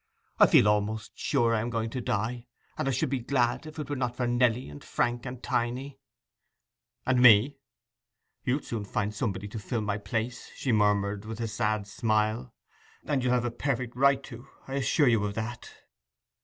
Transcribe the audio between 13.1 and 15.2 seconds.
you'll have a perfect right to; I assure